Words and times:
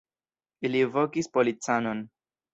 Ili 0.69 0.81
vokis 0.95 1.31
policanon. 1.37 2.03